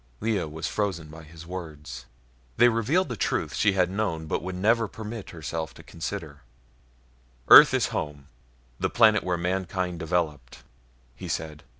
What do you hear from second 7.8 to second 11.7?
home, the planet where mankind developed," he said.